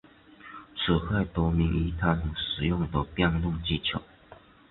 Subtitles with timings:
[0.75, 4.01] 此派得名于他们使用的辩论技巧。